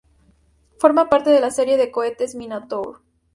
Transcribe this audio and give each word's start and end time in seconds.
Forma 0.79 1.09
parte 1.11 1.29
de 1.29 1.39
la 1.41 1.51
serie 1.51 1.77
de 1.77 1.91
cohetes 1.91 2.33
Minotaur. 2.33 3.03